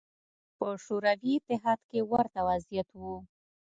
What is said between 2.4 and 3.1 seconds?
وضعیت و